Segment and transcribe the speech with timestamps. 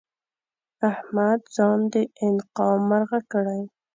[0.89, 1.95] احمد ځان د
[2.25, 3.61] انقا مرغه کړی؛